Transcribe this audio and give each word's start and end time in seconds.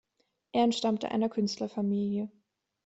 Er 0.51 0.63
entstammte 0.63 1.11
einer 1.11 1.29
Künstlerfamilie. 1.29 2.31